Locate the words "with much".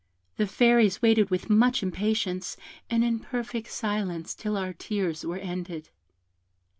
1.29-1.83